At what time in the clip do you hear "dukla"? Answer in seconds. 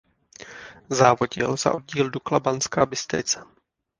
2.09-2.39